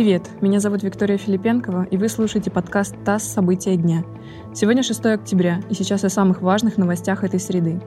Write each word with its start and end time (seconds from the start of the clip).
привет! 0.00 0.30
Меня 0.40 0.60
зовут 0.60 0.82
Виктория 0.82 1.18
Филипенкова, 1.18 1.86
и 1.90 1.98
вы 1.98 2.08
слушаете 2.08 2.50
подкаст 2.50 2.94
«ТАСС. 3.04 3.34
События 3.34 3.76
дня». 3.76 4.02
Сегодня 4.54 4.82
6 4.82 5.04
октября, 5.04 5.60
и 5.68 5.74
сейчас 5.74 6.04
о 6.04 6.08
самых 6.08 6.40
важных 6.40 6.78
новостях 6.78 7.22
этой 7.22 7.38
среды. 7.38 7.78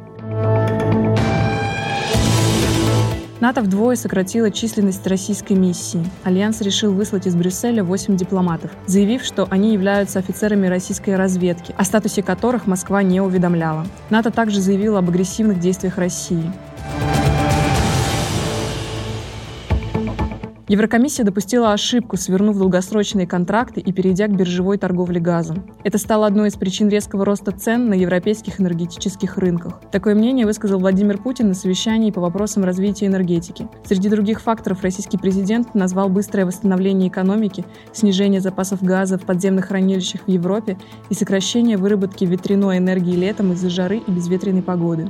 НАТО 3.39 3.63
вдвое 3.63 3.95
сократило 3.95 4.51
численность 4.51 5.07
российской 5.07 5.53
миссии. 5.53 6.05
Альянс 6.23 6.61
решил 6.61 6.93
выслать 6.93 7.25
из 7.25 7.35
Брюсселя 7.35 7.83
8 7.83 8.15
дипломатов, 8.15 8.69
заявив, 8.85 9.23
что 9.23 9.47
они 9.49 9.73
являются 9.73 10.19
офицерами 10.19 10.67
российской 10.67 11.15
разведки, 11.15 11.73
о 11.75 11.83
статусе 11.83 12.21
которых 12.21 12.67
Москва 12.67 13.01
не 13.01 13.21
уведомляла. 13.21 13.87
НАТО 14.11 14.29
также 14.29 14.61
заявило 14.61 14.99
об 14.99 15.09
агрессивных 15.09 15.59
действиях 15.59 15.97
России. 15.97 16.53
Еврокомиссия 20.73 21.23
допустила 21.23 21.71
ошибку, 21.71 22.17
свернув 22.17 22.57
долгосрочные 22.57 23.27
контракты 23.27 23.79
и 23.79 23.93
перейдя 23.93 24.25
к 24.25 24.35
биржевой 24.35 24.79
торговле 24.79 25.19
газом. 25.19 25.69
Это 25.83 25.99
стало 25.99 26.25
одной 26.25 26.47
из 26.47 26.55
причин 26.55 26.89
резкого 26.89 27.25
роста 27.25 27.51
цен 27.51 27.89
на 27.89 27.93
европейских 27.93 28.59
энергетических 28.59 29.37
рынках. 29.37 29.79
Такое 29.91 30.15
мнение 30.15 30.47
высказал 30.47 30.79
Владимир 30.79 31.19
Путин 31.19 31.49
на 31.49 31.53
совещании 31.53 32.09
по 32.09 32.21
вопросам 32.21 32.63
развития 32.63 33.05
энергетики. 33.05 33.67
Среди 33.85 34.09
других 34.09 34.41
факторов 34.41 34.81
российский 34.81 35.19
президент 35.19 35.75
назвал 35.75 36.09
быстрое 36.09 36.47
восстановление 36.47 37.09
экономики, 37.09 37.65
снижение 37.93 38.41
запасов 38.41 38.81
газа 38.81 39.19
в 39.19 39.27
подземных 39.27 39.67
хранилищах 39.67 40.21
в 40.25 40.27
Европе 40.27 40.79
и 41.11 41.13
сокращение 41.13 41.77
выработки 41.77 42.25
ветряной 42.25 42.79
энергии 42.79 43.15
летом 43.15 43.53
из-за 43.53 43.69
жары 43.69 43.97
и 43.97 44.09
безветренной 44.09 44.63
погоды. 44.63 45.07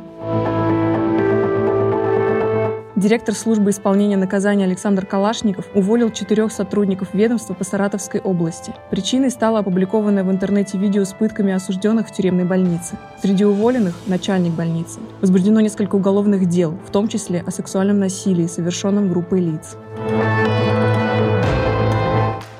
Директор 2.95 3.33
службы 3.33 3.71
исполнения 3.71 4.17
наказания 4.17 4.65
Александр 4.65 5.03
Калашников 5.07 5.65
уволил 5.73 6.11
четырех 6.11 6.51
сотрудников 6.51 7.15
ведомства 7.15 7.55
по 7.55 7.63
Саратовской 7.63 8.19
области. 8.19 8.71
Причиной 8.91 9.31
стало 9.31 9.59
опубликованное 9.59 10.23
в 10.23 10.29
интернете 10.29 10.77
видео 10.77 11.03
с 11.03 11.11
пытками 11.13 11.53
осужденных 11.53 12.07
в 12.07 12.11
тюремной 12.11 12.45
больнице. 12.45 12.99
Среди 13.19 13.45
уволенных– 13.45 13.95
начальник 14.05 14.53
больницы. 14.53 14.99
Возбуждено 15.21 15.59
несколько 15.59 15.95
уголовных 15.95 16.47
дел, 16.47 16.77
в 16.85 16.91
том 16.91 17.07
числе 17.07 17.43
о 17.43 17.49
сексуальном 17.49 17.97
насилии, 17.97 18.45
совершенном 18.45 19.09
группой 19.09 19.39
лиц. 19.39 19.75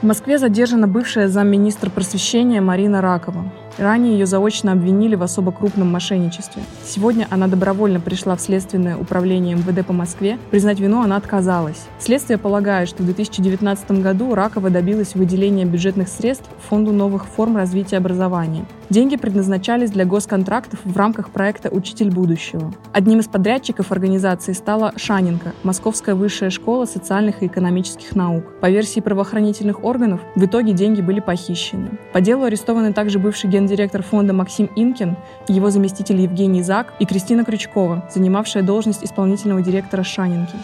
В 0.02 0.06
Москве 0.06 0.40
задержана 0.40 0.88
бывшая 0.88 1.28
замминистра 1.28 1.92
просвещения 1.92 2.60
Марина 2.60 3.02
Ракова. 3.02 3.54
Ранее 3.78 4.14
ее 4.14 4.26
заочно 4.26 4.72
обвинили 4.72 5.16
в 5.16 5.24
особо 5.24 5.52
крупном 5.52 5.92
мошенничестве. 5.92 6.64
Сегодня 6.86 7.28
она 7.30 7.48
добровольно 7.48 8.00
пришла 8.00 8.36
в 8.36 8.42
Следственное 8.42 8.98
управление 8.98 9.56
МВД 9.56 9.86
по 9.86 9.94
Москве. 9.94 10.38
Признать 10.52 10.80
вину 10.80 11.02
она 11.02 11.18
отказалась. 11.18 11.88
Следствие 12.00 12.38
полагает, 12.38 12.88
что 12.88 13.02
в 13.02 13.06
2019 13.06 13.92
году 14.02 14.36
Ракова 14.36 14.70
добилась 14.70 15.16
выделения 15.16 15.66
бюджетных 15.66 16.08
средств 16.08 16.50
Фонду 16.70 16.92
новых 16.92 17.26
форм 17.26 17.58
развития 17.58 17.98
образования. 17.98 18.66
Деньги 18.90 19.16
предназначались 19.16 19.90
для 19.90 20.06
госконтрактов 20.06 20.80
в 20.84 20.96
рамках 20.96 21.32
проекта 21.32 21.70
«Учитель 21.70 22.12
будущего». 22.12 22.72
Одним 22.92 23.22
из 23.22 23.28
подрядчиков 23.28 23.92
организации 23.92 24.52
стала 24.54 24.94
Шаненко, 24.98 25.54
Московская 25.64 26.14
высшая 26.14 26.52
школа 26.52 26.86
социальных 26.86 27.42
и 27.42 27.48
экономических 27.48 28.16
наук. 28.16 28.44
По 28.60 28.70
версии 28.70 29.00
правоохранительных 29.00 29.84
органов, 29.84 30.22
в 30.36 30.46
итоге 30.46 30.74
деньги 30.74 31.02
были 31.02 31.22
похищены. 31.22 31.98
По 32.12 32.22
делу 32.22 32.44
арестованы 32.44 32.94
также 32.94 33.18
бывший 33.18 33.50
гендиректор 33.64 34.04
фонда 34.04 34.34
Максим 34.34 34.70
Инкин, 34.76 35.16
его 35.48 35.70
заместитель 35.70 36.20
Евгений 36.20 36.62
Зак 36.62 36.94
и 37.00 37.06
Кристина 37.06 37.46
Крючкова, 37.46 38.10
занимавшая 38.14 38.62
должность 38.62 39.04
исполнительного 39.04 39.62
директора 39.62 40.04
Шаненки. 40.04 40.56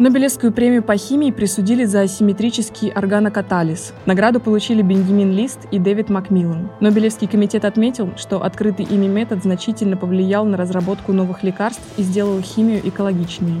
Нобелевскую 0.00 0.52
премию 0.52 0.82
по 0.82 0.96
химии 0.96 1.30
присудили 1.30 1.84
за 1.84 2.00
асимметрический 2.00 2.90
органокатализ. 2.90 3.94
Награду 4.04 4.40
получили 4.40 4.82
Бенджамин 4.82 5.30
Лист 5.30 5.60
и 5.70 5.78
Дэвид 5.78 6.10
Макмиллан. 6.10 6.68
Нобелевский 6.80 7.28
комитет 7.28 7.64
отметил, 7.64 8.10
что 8.16 8.42
открытый 8.42 8.84
ими 8.84 9.06
метод 9.06 9.44
значительно 9.44 9.96
повлиял 9.96 10.44
на 10.44 10.56
разработку 10.56 11.12
новых 11.12 11.44
лекарств 11.44 11.82
и 11.96 12.02
сделал 12.02 12.40
химию 12.40 12.80
экологичнее. 12.86 13.60